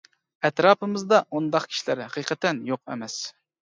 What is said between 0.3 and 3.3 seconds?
ئەتراپىمىزدا ئۇنداق كىشىلەر ھەقىقەتەن يوق ئەمەس.